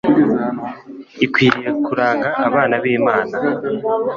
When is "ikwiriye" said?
1.25-1.69